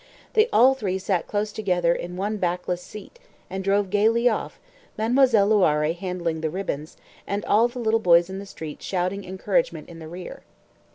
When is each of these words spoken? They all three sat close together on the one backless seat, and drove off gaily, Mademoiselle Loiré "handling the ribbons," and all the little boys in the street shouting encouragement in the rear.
They 0.33 0.49
all 0.51 0.73
three 0.73 0.97
sat 0.97 1.27
close 1.27 1.51
together 1.51 1.93
on 1.95 2.09
the 2.15 2.19
one 2.19 2.37
backless 2.37 2.81
seat, 2.81 3.19
and 3.51 3.63
drove 3.63 3.85
off 3.85 3.89
gaily, 3.91 4.27
Mademoiselle 4.97 5.49
Loiré 5.49 5.95
"handling 5.95 6.41
the 6.41 6.49
ribbons," 6.49 6.97
and 7.27 7.45
all 7.45 7.67
the 7.67 7.77
little 7.77 7.99
boys 7.99 8.27
in 8.27 8.39
the 8.39 8.47
street 8.47 8.81
shouting 8.81 9.23
encouragement 9.23 9.89
in 9.89 9.99
the 9.99 10.07
rear. 10.07 10.41